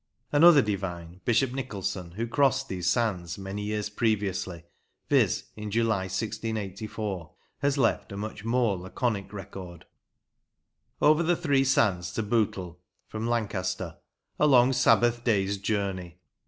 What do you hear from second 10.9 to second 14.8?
Over ye three sands to Bootle" [from Lancaster] "a long